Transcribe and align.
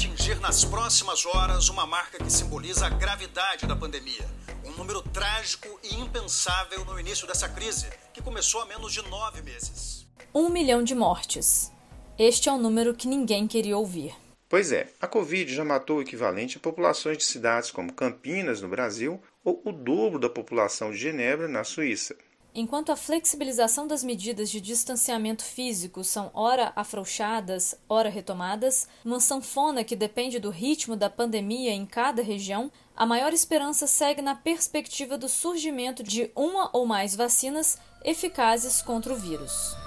atingir 0.00 0.40
nas 0.40 0.64
próximas 0.64 1.26
horas 1.26 1.68
uma 1.68 1.86
marca 1.86 2.16
que 2.16 2.32
simboliza 2.32 2.86
a 2.86 2.88
gravidade 2.88 3.66
da 3.66 3.76
pandemia. 3.76 4.26
Um 4.64 4.70
número 4.70 5.02
trágico 5.02 5.68
e 5.82 5.94
impensável 5.94 6.86
no 6.86 6.98
início 6.98 7.26
dessa 7.26 7.46
crise, 7.50 7.86
que 8.14 8.22
começou 8.22 8.62
há 8.62 8.64
menos 8.64 8.94
de 8.94 9.02
nove 9.10 9.42
meses. 9.42 10.06
Um 10.34 10.48
milhão 10.48 10.82
de 10.82 10.94
mortes. 10.94 11.70
Este 12.18 12.48
é 12.48 12.52
um 12.52 12.58
número 12.58 12.94
que 12.94 13.06
ninguém 13.06 13.46
queria 13.46 13.76
ouvir. 13.76 14.14
Pois 14.48 14.72
é, 14.72 14.88
a 15.02 15.06
Covid 15.06 15.54
já 15.54 15.66
matou 15.66 15.98
o 15.98 16.02
equivalente 16.02 16.56
a 16.56 16.60
populações 16.60 17.18
de 17.18 17.24
cidades 17.24 17.70
como 17.70 17.92
Campinas, 17.92 18.62
no 18.62 18.68
Brasil, 18.68 19.20
ou 19.44 19.60
o 19.66 19.70
dobro 19.70 20.18
da 20.18 20.30
população 20.30 20.90
de 20.90 20.96
Genebra, 20.96 21.46
na 21.46 21.62
Suíça. 21.62 22.16
Enquanto 22.52 22.90
a 22.90 22.96
flexibilização 22.96 23.86
das 23.86 24.02
medidas 24.02 24.50
de 24.50 24.60
distanciamento 24.60 25.44
físico 25.44 26.02
são 26.02 26.30
ora 26.34 26.72
afrouxadas, 26.74 27.76
ora 27.88 28.08
retomadas, 28.08 28.88
uma 29.04 29.20
sanfona 29.20 29.84
que 29.84 29.94
depende 29.94 30.40
do 30.40 30.50
ritmo 30.50 30.96
da 30.96 31.08
pandemia 31.08 31.70
em 31.70 31.86
cada 31.86 32.22
região, 32.22 32.70
a 32.96 33.06
maior 33.06 33.32
esperança 33.32 33.86
segue 33.86 34.20
na 34.20 34.34
perspectiva 34.34 35.16
do 35.16 35.28
surgimento 35.28 36.02
de 36.02 36.30
uma 36.34 36.68
ou 36.72 36.86
mais 36.86 37.14
vacinas 37.14 37.78
eficazes 38.04 38.82
contra 38.82 39.12
o 39.12 39.16
vírus. 39.16 39.79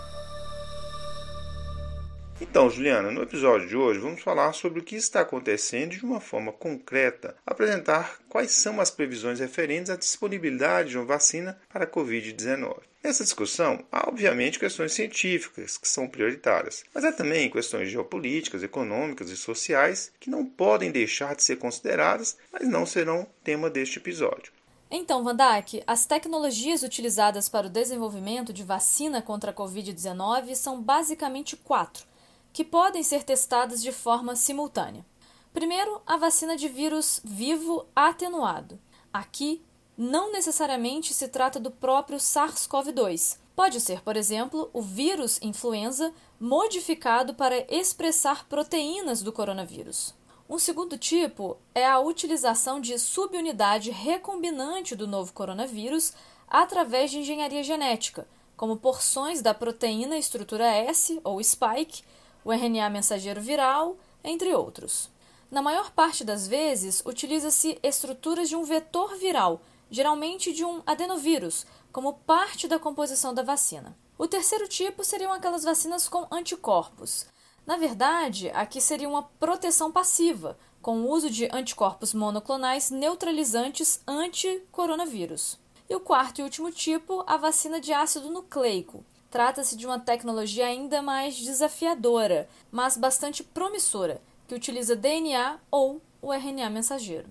Então, 2.41 2.67
Juliana, 2.67 3.11
no 3.11 3.21
episódio 3.21 3.67
de 3.67 3.77
hoje 3.77 3.99
vamos 3.99 4.21
falar 4.21 4.53
sobre 4.53 4.79
o 4.79 4.83
que 4.83 4.95
está 4.95 5.21
acontecendo 5.21 5.91
de 5.91 6.03
uma 6.03 6.19
forma 6.19 6.51
concreta 6.51 7.35
apresentar 7.45 8.17
quais 8.27 8.51
são 8.51 8.81
as 8.81 8.89
previsões 8.89 9.39
referentes 9.39 9.91
à 9.91 9.95
disponibilidade 9.95 10.89
de 10.89 10.97
uma 10.97 11.05
vacina 11.05 11.59
para 11.71 11.83
a 11.83 11.87
Covid-19. 11.87 12.77
Nessa 13.03 13.23
discussão, 13.23 13.85
há 13.91 14.09
obviamente 14.09 14.57
questões 14.57 14.93
científicas 14.93 15.77
que 15.77 15.87
são 15.87 16.07
prioritárias, 16.07 16.83
mas 16.93 17.05
há 17.05 17.11
também 17.11 17.51
questões 17.51 17.89
geopolíticas, 17.89 18.63
econômicas 18.63 19.29
e 19.29 19.37
sociais 19.37 20.11
que 20.19 20.29
não 20.29 20.43
podem 20.43 20.91
deixar 20.91 21.35
de 21.35 21.43
ser 21.43 21.57
consideradas, 21.57 22.35
mas 22.51 22.67
não 22.67 22.85
serão 22.85 23.27
tema 23.43 23.69
deste 23.69 23.99
episódio. 23.99 24.51
Então, 24.89 25.23
Vandak, 25.23 25.83
as 25.85 26.05
tecnologias 26.05 26.81
utilizadas 26.81 27.47
para 27.47 27.67
o 27.67 27.69
desenvolvimento 27.69 28.51
de 28.53 28.63
vacina 28.63 29.21
contra 29.21 29.51
a 29.51 29.53
Covid-19 29.53 30.55
são 30.55 30.81
basicamente 30.81 31.55
quatro 31.55 32.11
que 32.53 32.63
podem 32.63 33.01
ser 33.01 33.23
testadas 33.23 33.81
de 33.81 33.91
forma 33.91 34.35
simultânea. 34.35 35.03
Primeiro, 35.51 36.01
a 36.05 36.15
vacina 36.15 36.55
de 36.55 36.69
vírus 36.69 37.19
vivo 37.23 37.85
atenuado. 37.95 38.79
Aqui, 39.11 39.61
não 39.97 40.31
necessariamente 40.31 41.13
se 41.13 41.27
trata 41.27 41.59
do 41.59 41.69
próprio 41.71 42.17
SARS-CoV-2. 42.17 43.37
Pode 43.55 43.79
ser, 43.81 44.01
por 44.01 44.15
exemplo, 44.15 44.69
o 44.73 44.81
vírus 44.81 45.39
influenza 45.41 46.13
modificado 46.39 47.35
para 47.35 47.65
expressar 47.71 48.47
proteínas 48.47 49.21
do 49.21 49.31
coronavírus. 49.31 50.15
Um 50.49 50.57
segundo 50.57 50.97
tipo 50.97 51.57
é 51.73 51.85
a 51.85 51.99
utilização 51.99 52.79
de 52.79 52.97
subunidade 52.99 53.91
recombinante 53.91 54.95
do 54.95 55.07
novo 55.07 55.33
coronavírus 55.33 56.13
através 56.47 57.11
de 57.11 57.19
engenharia 57.19 57.63
genética, 57.63 58.27
como 58.57 58.77
porções 58.77 59.41
da 59.41 59.53
proteína 59.53 60.17
estrutura 60.17 60.65
S 60.65 61.19
ou 61.23 61.41
spike 61.43 62.03
o 62.43 62.51
RNA 62.51 62.89
mensageiro 62.89 63.41
viral, 63.41 63.97
entre 64.23 64.53
outros. 64.53 65.09
Na 65.49 65.61
maior 65.61 65.91
parte 65.91 66.23
das 66.23 66.47
vezes, 66.47 67.03
utiliza-se 67.05 67.77
estruturas 67.83 68.49
de 68.49 68.55
um 68.55 68.63
vetor 68.63 69.15
viral, 69.17 69.61
geralmente 69.89 70.51
de 70.51 70.65
um 70.65 70.81
adenovírus, 70.85 71.65
como 71.91 72.13
parte 72.13 72.67
da 72.67 72.79
composição 72.79 73.33
da 73.33 73.43
vacina. 73.43 73.95
O 74.17 74.27
terceiro 74.27 74.67
tipo 74.67 75.03
seriam 75.03 75.31
aquelas 75.31 75.63
vacinas 75.63 76.09
com 76.09 76.27
anticorpos. 76.31 77.27
Na 77.65 77.77
verdade, 77.77 78.49
aqui 78.49 78.81
seria 78.81 79.07
uma 79.07 79.23
proteção 79.23 79.91
passiva, 79.91 80.57
com 80.81 81.01
o 81.01 81.09
uso 81.09 81.29
de 81.29 81.47
anticorpos 81.53 82.13
monoclonais 82.13 82.89
neutralizantes 82.89 84.01
anti-coronavírus. 84.07 85.57
E 85.89 85.95
o 85.95 85.99
quarto 85.99 86.39
e 86.39 86.43
último 86.43 86.71
tipo, 86.71 87.23
a 87.27 87.37
vacina 87.37 87.79
de 87.79 87.93
ácido 87.93 88.29
nucleico, 88.29 89.05
Trata-se 89.33 89.75
de 89.75 89.87
uma 89.87 89.97
tecnologia 89.97 90.67
ainda 90.67 91.01
mais 91.01 91.35
desafiadora, 91.35 92.47
mas 92.71 92.95
bastante 92.95 93.43
promissora, 93.43 94.21
que 94.47 94.53
utiliza 94.53 94.95
DNA 94.95 95.59
ou 95.71 95.99
o 96.21 96.31
RNA 96.31 96.69
mensageiro. 96.69 97.25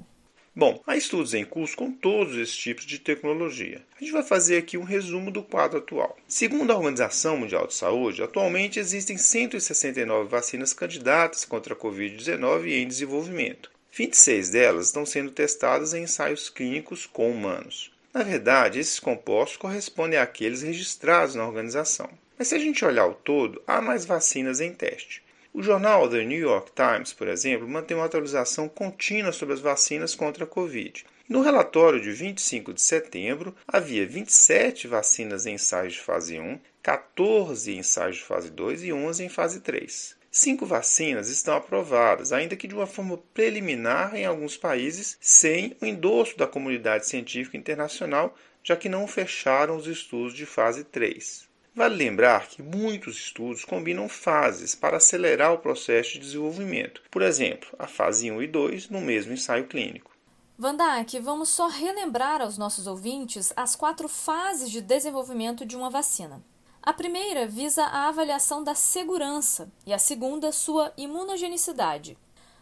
Bom, 0.52 0.82
há 0.84 0.96
estudos 0.96 1.32
em 1.32 1.44
curso 1.44 1.76
com 1.76 1.92
todos 1.92 2.36
esses 2.36 2.56
tipos 2.56 2.86
de 2.86 2.98
tecnologia. 2.98 3.86
A 3.96 4.02
gente 4.02 4.12
vai 4.12 4.24
fazer 4.24 4.56
aqui 4.56 4.76
um 4.76 4.82
resumo 4.82 5.30
do 5.30 5.44
quadro 5.44 5.78
atual. 5.78 6.16
Segundo 6.26 6.72
a 6.72 6.76
Organização 6.76 7.36
Mundial 7.36 7.68
de 7.68 7.74
Saúde, 7.74 8.20
atualmente 8.20 8.80
existem 8.80 9.16
169 9.16 10.28
vacinas 10.28 10.72
candidatas 10.72 11.44
contra 11.44 11.74
a 11.74 11.78
Covid-19 11.78 12.66
em 12.66 12.88
desenvolvimento. 12.88 13.70
26 13.92 14.50
delas 14.50 14.86
estão 14.86 15.06
sendo 15.06 15.30
testadas 15.30 15.94
em 15.94 16.02
ensaios 16.02 16.50
clínicos 16.50 17.06
com 17.06 17.30
humanos. 17.30 17.91
Na 18.12 18.22
verdade, 18.22 18.78
esses 18.78 19.00
compostos 19.00 19.56
correspondem 19.56 20.18
àqueles 20.18 20.60
registrados 20.62 21.34
na 21.34 21.46
organização. 21.46 22.10
Mas 22.38 22.48
se 22.48 22.54
a 22.54 22.58
gente 22.58 22.84
olhar 22.84 23.06
o 23.06 23.14
todo, 23.14 23.62
há 23.66 23.80
mais 23.80 24.04
vacinas 24.04 24.60
em 24.60 24.74
teste. 24.74 25.22
O 25.54 25.62
jornal 25.62 26.08
The 26.08 26.24
New 26.24 26.38
York 26.38 26.72
Times, 26.74 27.12
por 27.12 27.28
exemplo, 27.28 27.68
mantém 27.68 27.96
uma 27.96 28.06
atualização 28.06 28.68
contínua 28.68 29.32
sobre 29.32 29.54
as 29.54 29.60
vacinas 29.60 30.14
contra 30.14 30.44
a 30.44 30.46
Covid. 30.46 31.04
No 31.28 31.40
relatório 31.40 32.00
de 32.00 32.10
25 32.10 32.74
de 32.74 32.82
setembro, 32.82 33.54
havia 33.66 34.06
27 34.06 34.86
vacinas 34.86 35.46
em 35.46 35.54
ensaios 35.54 35.94
de 35.94 36.00
fase 36.00 36.38
1, 36.38 36.58
14 36.82 37.72
em 37.72 37.78
ensaios 37.78 38.16
de 38.16 38.24
fase 38.24 38.50
2 38.50 38.84
e 38.84 38.92
11 38.92 39.24
em 39.24 39.28
fase 39.28 39.60
3. 39.60 40.16
Cinco 40.34 40.64
vacinas 40.64 41.28
estão 41.28 41.54
aprovadas, 41.54 42.32
ainda 42.32 42.56
que 42.56 42.66
de 42.66 42.74
uma 42.74 42.86
forma 42.86 43.18
preliminar 43.34 44.16
em 44.16 44.24
alguns 44.24 44.56
países, 44.56 45.18
sem 45.20 45.76
o 45.78 45.84
endosso 45.84 46.38
da 46.38 46.46
comunidade 46.46 47.06
científica 47.06 47.58
internacional, 47.58 48.34
já 48.64 48.74
que 48.74 48.88
não 48.88 49.06
fecharam 49.06 49.76
os 49.76 49.86
estudos 49.86 50.32
de 50.32 50.46
fase 50.46 50.84
3. 50.84 51.46
Vale 51.74 51.96
lembrar 51.96 52.48
que 52.48 52.62
muitos 52.62 53.18
estudos 53.18 53.62
combinam 53.62 54.08
fases 54.08 54.74
para 54.74 54.96
acelerar 54.96 55.52
o 55.52 55.58
processo 55.58 56.12
de 56.12 56.20
desenvolvimento, 56.20 57.02
por 57.10 57.20
exemplo, 57.20 57.68
a 57.78 57.86
fase 57.86 58.30
1 58.30 58.42
e 58.42 58.46
2 58.46 58.88
no 58.88 59.02
mesmo 59.02 59.34
ensaio 59.34 59.66
clínico. 59.66 60.12
Vandak, 60.58 61.18
vamos 61.18 61.50
só 61.50 61.68
relembrar 61.68 62.40
aos 62.40 62.56
nossos 62.56 62.86
ouvintes 62.86 63.52
as 63.54 63.76
quatro 63.76 64.08
fases 64.08 64.70
de 64.70 64.80
desenvolvimento 64.80 65.66
de 65.66 65.76
uma 65.76 65.90
vacina. 65.90 66.42
A 66.84 66.92
primeira 66.92 67.46
visa 67.46 67.84
a 67.84 68.08
avaliação 68.08 68.64
da 68.64 68.74
segurança 68.74 69.70
e 69.86 69.92
a 69.92 70.00
segunda, 70.00 70.50
sua 70.50 70.92
imunogenicidade. 70.96 72.18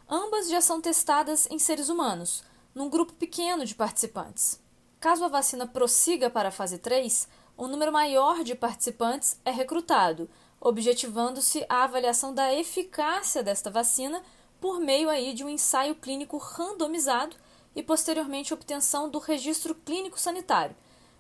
Ambas 0.07 0.51
já 0.51 0.61
são 0.61 0.79
testadas 0.79 1.49
em 1.51 1.59
seres 1.59 1.89
humanos, 1.89 2.45
num 2.75 2.91
grupo 2.91 3.15
pequeno 3.15 3.65
de 3.65 3.75
participantes. 3.75 4.61
Caso 5.01 5.25
a 5.25 5.29
vacina 5.29 5.67
prossiga 5.67 6.29
para 6.29 6.51
a 6.51 6.53
fase 6.53 6.77
3, 6.77 7.27
um 7.57 7.67
número 7.67 7.91
maior 7.91 8.45
de 8.45 8.55
participantes 8.55 9.41
é 9.43 9.51
recrutado, 9.51 10.29
objetivando-se 10.61 11.65
a 11.67 11.85
avaliação 11.85 12.35
da 12.35 12.53
eficácia 12.53 13.43
desta 13.43 13.71
vacina 13.71 14.23
por 14.61 14.79
meio 14.81 15.09
aí 15.09 15.33
de 15.33 15.43
um 15.43 15.49
ensaio 15.49 15.95
clínico 15.95 16.37
randomizado 16.37 17.37
e 17.75 17.83
posteriormente 17.83 18.53
obtenção 18.53 19.09
do 19.09 19.19
registro 19.19 19.75
clínico 19.75 20.21
sanitário, 20.21 20.77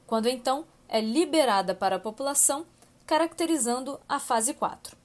quando 0.06 0.26
então 0.26 0.66
é 0.86 1.00
liberada 1.00 1.74
para 1.74 1.96
a 1.96 2.00
população 2.00 2.66
caracterizando 3.10 3.98
a 4.08 4.20
fase 4.20 4.54
4. 4.54 4.96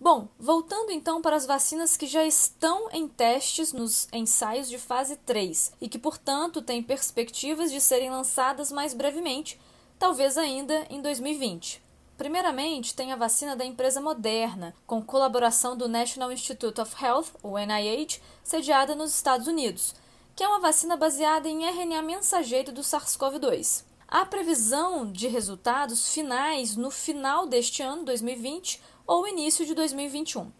Bom, 0.00 0.26
voltando 0.36 0.90
então 0.90 1.22
para 1.22 1.36
as 1.36 1.46
vacinas 1.46 1.96
que 1.96 2.08
já 2.08 2.26
estão 2.26 2.90
em 2.90 3.06
testes 3.06 3.72
nos 3.72 4.08
ensaios 4.12 4.68
de 4.68 4.78
fase 4.78 5.14
3 5.14 5.74
e 5.80 5.88
que, 5.88 5.96
portanto, 5.96 6.60
têm 6.60 6.82
perspectivas 6.82 7.70
de 7.70 7.80
serem 7.80 8.10
lançadas 8.10 8.72
mais 8.72 8.94
brevemente, 8.94 9.60
talvez 9.96 10.36
ainda 10.36 10.84
em 10.90 11.00
2020. 11.00 11.80
Primeiramente, 12.18 12.96
tem 12.96 13.12
a 13.12 13.16
vacina 13.16 13.54
da 13.54 13.64
empresa 13.64 14.00
Moderna, 14.00 14.74
com 14.84 15.00
colaboração 15.00 15.76
do 15.76 15.88
National 15.88 16.32
Institute 16.32 16.80
of 16.80 16.96
Health, 17.00 17.28
o 17.44 17.56
NIH, 17.56 18.18
sediada 18.42 18.96
nos 18.96 19.14
Estados 19.14 19.46
Unidos, 19.46 19.94
que 20.34 20.42
é 20.42 20.48
uma 20.48 20.58
vacina 20.58 20.96
baseada 20.96 21.48
em 21.48 21.64
RNA 21.64 22.02
mensageiro 22.02 22.72
do 22.72 22.80
SARS-CoV-2. 22.80 23.84
Há 24.14 24.26
previsão 24.26 25.10
de 25.10 25.26
resultados 25.26 26.12
finais 26.12 26.76
no 26.76 26.90
final 26.90 27.46
deste 27.46 27.82
ano, 27.82 28.04
2020, 28.04 28.78
ou 29.06 29.26
início 29.26 29.64
de 29.64 29.74
2021. 29.74 30.52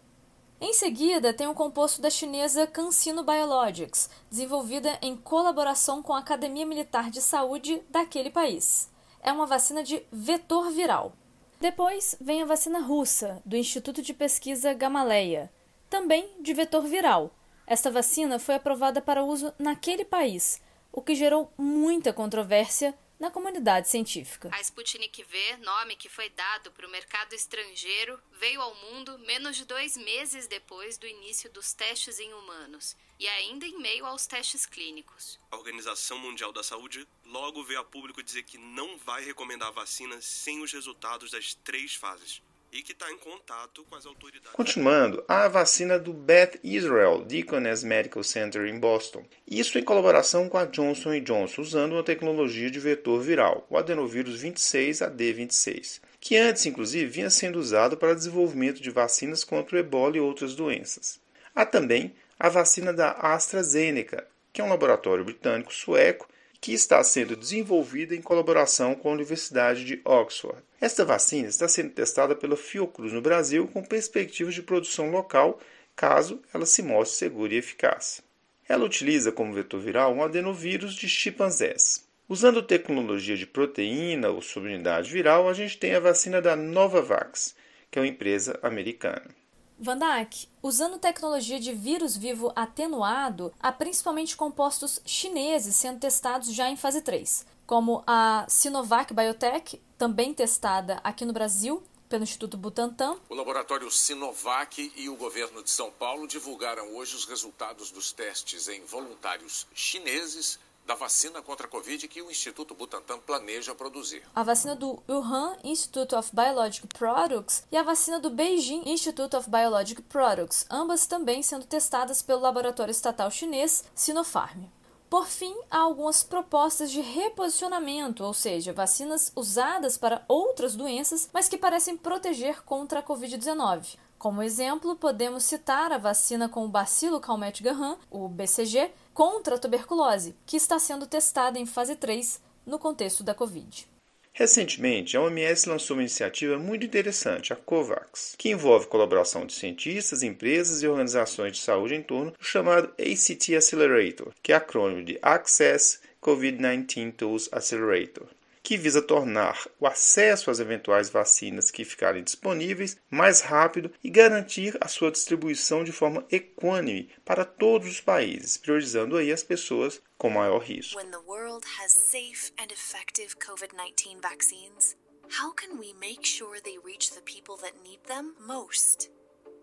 Em 0.59 0.73
seguida, 0.73 1.31
tem 1.31 1.45
o 1.45 1.53
composto 1.53 2.01
da 2.01 2.09
chinesa 2.09 2.65
CanSino 2.65 3.23
Biologics, 3.23 4.09
desenvolvida 4.27 4.97
em 5.03 5.15
colaboração 5.15 6.01
com 6.01 6.13
a 6.13 6.17
Academia 6.17 6.65
Militar 6.65 7.11
de 7.11 7.21
Saúde 7.21 7.79
daquele 7.91 8.31
país. 8.31 8.89
É 9.21 9.31
uma 9.31 9.45
vacina 9.45 9.83
de 9.83 10.03
vetor 10.11 10.71
viral. 10.71 11.13
Depois 11.61 12.15
vem 12.19 12.41
a 12.41 12.47
vacina 12.47 12.79
russa, 12.79 13.39
do 13.45 13.55
Instituto 13.55 14.01
de 14.01 14.15
Pesquisa 14.15 14.73
Gamaleya, 14.73 15.53
também 15.91 16.27
de 16.41 16.55
vetor 16.55 16.87
viral. 16.87 17.29
Esta 17.67 17.91
vacina 17.91 18.39
foi 18.39 18.55
aprovada 18.55 18.99
para 18.99 19.23
uso 19.23 19.53
naquele 19.59 20.03
país, 20.03 20.59
o 20.91 21.03
que 21.03 21.13
gerou 21.13 21.53
muita 21.55 22.11
controvérsia 22.11 22.95
na 23.19 23.31
comunidade 23.31 23.89
científica. 23.89 24.49
A 24.51 24.59
Sputnik 24.61 25.23
V, 25.23 25.57
nome 25.57 25.95
que 25.95 26.09
foi 26.09 26.29
dado 26.29 26.71
para 26.71 26.87
o 26.87 26.91
mercado 26.91 27.33
estrangeiro, 27.33 28.19
veio 28.31 28.61
ao 28.61 28.75
mundo 28.75 29.17
menos 29.19 29.55
de 29.55 29.65
dois 29.65 29.95
meses 29.97 30.47
depois 30.47 30.97
do 30.97 31.07
início 31.07 31.49
dos 31.51 31.73
testes 31.73 32.19
em 32.19 32.33
humanos 32.33 32.95
e 33.19 33.27
ainda 33.27 33.65
em 33.65 33.79
meio 33.79 34.05
aos 34.05 34.25
testes 34.27 34.65
clínicos. 34.65 35.39
A 35.51 35.55
Organização 35.55 36.17
Mundial 36.17 36.51
da 36.51 36.63
Saúde 36.63 37.07
logo 37.25 37.63
veio 37.63 37.79
a 37.79 37.83
público 37.83 38.23
dizer 38.23 38.43
que 38.43 38.57
não 38.57 38.97
vai 38.97 39.23
recomendar 39.23 39.69
a 39.69 39.71
vacina 39.71 40.19
sem 40.21 40.61
os 40.61 40.71
resultados 40.73 41.31
das 41.31 41.53
três 41.53 41.95
fases 41.95 42.41
e 42.73 42.81
que 42.81 42.91
está 42.91 43.09
em 43.11 43.17
contato 43.17 43.85
com 43.87 43.95
as 43.95 44.05
autoridades. 44.05 44.51
Continuando, 44.51 45.23
a 45.27 45.47
vacina 45.47 45.99
do 45.99 46.11
Beth 46.11 46.59
Israel 46.63 47.23
Deaconess 47.23 47.83
Medical 47.83 48.23
Center 48.23 48.65
em 48.65 48.79
Boston. 48.79 49.23
Isso 49.47 49.77
em 49.77 49.83
colaboração 49.83 50.49
com 50.49 50.57
a 50.57 50.65
Johnson 50.65 51.19
Johnson, 51.19 51.61
usando 51.61 51.93
uma 51.93 52.03
tecnologia 52.03 52.71
de 52.71 52.79
vetor 52.79 53.21
viral, 53.21 53.67
o 53.69 53.77
adenovírus 53.77 54.43
26AD26, 54.43 56.01
que 56.19 56.35
antes, 56.35 56.65
inclusive, 56.65 57.05
vinha 57.05 57.29
sendo 57.29 57.59
usado 57.59 57.95
para 57.95 58.15
desenvolvimento 58.15 58.81
de 58.81 58.89
vacinas 58.89 59.43
contra 59.43 59.75
o 59.75 59.79
ebola 59.79 60.17
e 60.17 60.19
outras 60.19 60.55
doenças. 60.55 61.19
Há 61.53 61.65
também 61.65 62.15
a 62.39 62.49
vacina 62.49 62.91
da 62.91 63.11
AstraZeneca, 63.11 64.27
que 64.51 64.61
é 64.61 64.63
um 64.63 64.69
laboratório 64.69 65.23
britânico-sueco 65.23 66.27
que 66.63 66.71
está 66.71 67.03
sendo 67.03 67.35
desenvolvida 67.35 68.15
em 68.15 68.21
colaboração 68.21 68.95
com 68.95 69.09
a 69.09 69.11
Universidade 69.11 69.83
de 69.83 69.99
Oxford. 70.05 70.63
Esta 70.79 71.03
vacina 71.03 71.49
está 71.49 71.67
sendo 71.67 71.89
testada 71.89 72.33
pela 72.37 72.55
Fiocruz 72.55 73.11
no 73.11 73.21
Brasil 73.21 73.67
com 73.67 73.83
perspectivas 73.83 74.55
de 74.55 74.63
produção 74.63 75.11
local, 75.11 75.59
caso 75.93 76.41
ela 76.53 76.65
se 76.65 76.81
mostre 76.81 77.17
segura 77.17 77.53
e 77.53 77.57
eficaz. 77.57 78.21
Ela 78.65 78.85
utiliza 78.85 79.29
como 79.29 79.51
vetor 79.51 79.81
viral 79.81 80.13
um 80.13 80.23
adenovírus 80.23 80.95
de 80.95 81.09
chimpanzés. 81.09 82.07
Usando 82.29 82.63
tecnologia 82.63 83.35
de 83.35 83.45
proteína 83.45 84.29
ou 84.29 84.41
subunidade 84.41 85.11
viral, 85.11 85.49
a 85.49 85.53
gente 85.53 85.77
tem 85.77 85.93
a 85.93 85.99
vacina 85.99 86.41
da 86.41 86.55
Novavax, 86.55 87.57
que 87.91 87.99
é 87.99 88.01
uma 88.01 88.07
empresa 88.07 88.57
americana. 88.63 89.35
Vandak, 89.79 90.47
usando 90.61 90.99
tecnologia 90.99 91.59
de 91.59 91.73
vírus 91.73 92.15
vivo 92.15 92.51
atenuado, 92.55 93.53
há 93.59 93.71
principalmente 93.71 94.37
compostos 94.37 94.99
chineses 95.05 95.75
sendo 95.75 95.99
testados 95.99 96.53
já 96.53 96.69
em 96.69 96.77
fase 96.77 97.01
3, 97.01 97.45
como 97.65 98.03
a 98.05 98.45
Sinovac 98.47 99.13
Biotech, 99.13 99.81
também 99.97 100.33
testada 100.33 100.99
aqui 101.03 101.25
no 101.25 101.33
Brasil 101.33 101.83
pelo 102.07 102.23
Instituto 102.23 102.57
Butantan. 102.57 103.17
O 103.27 103.33
laboratório 103.33 103.89
Sinovac 103.89 104.93
e 104.95 105.09
o 105.09 105.15
governo 105.15 105.63
de 105.63 105.71
São 105.71 105.89
Paulo 105.89 106.27
divulgaram 106.27 106.95
hoje 106.95 107.15
os 107.15 107.25
resultados 107.25 107.89
dos 107.89 108.11
testes 108.11 108.67
em 108.67 108.85
voluntários 108.85 109.65
chineses 109.73 110.59
da 110.85 110.95
vacina 110.95 111.41
contra 111.41 111.67
a 111.67 111.69
Covid 111.69 112.07
que 112.07 112.21
o 112.21 112.29
Instituto 112.29 112.75
Butantan 112.75 113.19
planeja 113.19 113.73
produzir. 113.73 114.23
A 114.35 114.43
vacina 114.43 114.75
do 114.75 115.01
Wuhan 115.07 115.57
Institute 115.63 116.13
of 116.15 116.29
Biologic 116.33 116.87
Products 116.87 117.63
e 117.71 117.77
a 117.77 117.83
vacina 117.83 118.19
do 118.19 118.29
Beijing 118.29 118.83
Institute 118.85 119.35
of 119.35 119.49
Biologic 119.49 120.01
Products, 120.03 120.65
ambas 120.69 121.07
também 121.07 121.41
sendo 121.41 121.65
testadas 121.65 122.21
pelo 122.21 122.41
laboratório 122.41 122.91
estatal 122.91 123.31
chinês 123.31 123.85
Sinopharm. 123.95 124.65
Por 125.13 125.27
fim, 125.27 125.55
há 125.69 125.77
algumas 125.77 126.23
propostas 126.23 126.89
de 126.89 126.99
reposicionamento, 126.99 128.23
ou 128.23 128.33
seja, 128.33 128.73
vacinas 128.73 129.31
usadas 129.35 129.95
para 129.95 130.25
outras 130.27 130.75
doenças, 130.75 131.29
mas 131.31 131.47
que 131.47 131.55
parecem 131.55 131.95
proteger 131.95 132.63
contra 132.63 132.99
a 132.99 133.03
Covid-19. 133.03 133.95
Como 134.23 134.41
exemplo, 134.41 134.95
podemos 134.95 135.43
citar 135.43 135.91
a 135.91 135.97
vacina 135.97 136.47
com 136.47 136.63
o 136.63 136.69
bacilo 136.69 137.19
Calmette-Guerin, 137.19 137.97
o 138.09 138.29
BCG, 138.29 138.89
contra 139.13 139.55
a 139.55 139.57
tuberculose, 139.57 140.33
que 140.45 140.55
está 140.55 140.79
sendo 140.79 141.05
testada 141.05 141.59
em 141.59 141.65
fase 141.65 141.97
3 141.97 142.41
no 142.65 142.79
contexto 142.79 143.21
da 143.21 143.35
Covid. 143.35 143.85
Recentemente, 144.31 145.17
a 145.17 145.21
OMS 145.21 145.67
lançou 145.67 145.97
uma 145.97 146.03
iniciativa 146.03 146.57
muito 146.57 146.85
interessante, 146.85 147.51
a 147.51 147.57
COVAX, 147.57 148.35
que 148.37 148.49
envolve 148.49 148.87
colaboração 148.87 149.45
de 149.45 149.51
cientistas, 149.51 150.23
empresas 150.23 150.81
e 150.81 150.87
organizações 150.87 151.57
de 151.57 151.61
saúde 151.61 151.93
em 151.93 152.01
torno 152.01 152.31
do 152.31 152.45
chamado 152.45 152.93
ACT 152.97 153.57
Accelerator, 153.57 154.31
que 154.41 154.53
é 154.53 154.55
acrônimo 154.55 155.03
de 155.03 155.19
Access 155.21 155.99
COVID-19 156.21 157.13
Tools 157.17 157.49
Accelerator 157.51 158.29
que 158.63 158.77
visa 158.77 159.01
tornar 159.01 159.67
o 159.77 159.85
acesso 159.85 160.49
às 160.49 160.59
eventuais 160.59 161.09
vacinas 161.09 161.69
que 161.69 161.83
ficarem 161.83 162.23
disponíveis 162.23 162.97
mais 163.09 163.41
rápido 163.41 163.91
e 164.01 164.09
garantir 164.09 164.77
a 164.79 164.87
sua 164.87 165.11
distribuição 165.11 165.83
de 165.83 165.91
forma 165.91 166.25
equânime 166.31 167.11
para 167.25 167.43
todos 167.43 167.89
os 167.89 167.99
países, 167.99 168.55
priorizando 168.55 169.17
aí 169.17 169.33
as 169.33 169.43
pessoas 169.43 170.01
com 170.17 170.29
maior 170.29 170.59
risco. 170.59 170.97
When 170.97 171.11
the 171.11 171.27
world 171.27 171.65
has 171.77 171.91
safe 171.91 172.53
and 172.57 172.71
effective 172.71 173.35
COVID-19 173.37 174.21
vaccines, 174.21 174.95
how 175.41 175.51
can 175.51 175.77
we 175.77 175.93
make 175.99 176.25
sure 176.25 176.61
they 176.61 176.77
reach 176.83 177.11
the 177.11 177.21
people 177.21 177.57
that 177.57 177.75
need 177.83 177.99
them 178.07 178.33
most? 178.47 179.11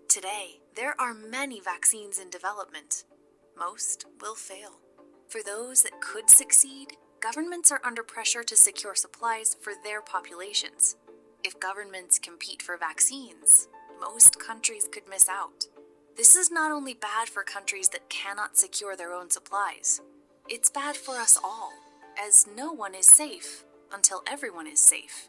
Today, 0.08 0.60
there 0.74 0.94
are 0.98 1.14
many 1.14 1.60
vaccines 1.60 2.18
in 2.18 2.28
development. 2.30 3.04
Most 3.56 4.06
will 4.20 4.34
fail. 4.34 4.80
For 5.28 5.42
those 5.42 5.82
that 5.82 6.00
could 6.00 6.28
succeed, 6.28 6.96
governments 7.20 7.70
are 7.70 7.80
under 7.84 8.02
pressure 8.02 8.42
to 8.42 8.56
secure 8.56 8.94
supplies 8.94 9.54
for 9.60 9.74
their 9.84 10.00
populations. 10.00 10.96
If 11.44 11.60
governments 11.60 12.18
compete 12.18 12.62
for 12.62 12.78
vaccines, 12.78 13.68
most 14.00 14.40
countries 14.40 14.88
could 14.90 15.02
miss 15.08 15.28
out. 15.28 15.66
This 16.16 16.34
is 16.34 16.50
not 16.50 16.72
only 16.72 16.94
bad 16.94 17.28
for 17.28 17.42
countries 17.42 17.90
that 17.90 18.08
cannot 18.08 18.56
secure 18.56 18.96
their 18.96 19.12
own 19.12 19.28
supplies, 19.30 20.00
it's 20.48 20.70
bad 20.70 20.96
for 20.96 21.16
us 21.16 21.38
all, 21.42 21.72
as 22.18 22.46
no 22.56 22.72
one 22.72 22.94
is 22.94 23.06
safe 23.06 23.64
until 23.92 24.22
everyone 24.26 24.66
is 24.66 24.80
safe. 24.80 25.28